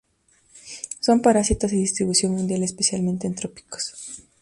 [1.05, 3.93] Son parásitos de distribución mundial, especialmente en trópicos.